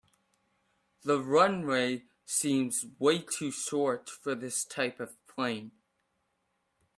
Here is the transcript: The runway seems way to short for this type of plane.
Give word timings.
The 1.03 1.21
runway 1.21 2.05
seems 2.25 2.87
way 2.97 3.19
to 3.37 3.51
short 3.51 4.09
for 4.09 4.33
this 4.33 4.65
type 4.65 4.99
of 4.99 5.13
plane. 5.27 5.73